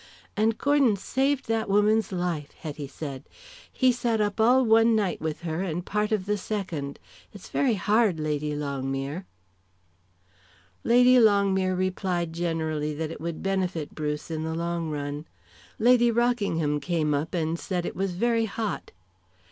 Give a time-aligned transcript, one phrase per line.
[0.35, 3.29] "And Gordon saved that woman's life," Hetty said.
[3.71, 6.97] "He sat up all one night with her and part of the second.
[7.33, 9.25] It's very hard, Lady Longmere."
[10.83, 15.27] Lady Longmere replied generally that it would benefit Bruce in the long run.
[15.77, 18.91] Lady Rockingham came up and said it was very hot.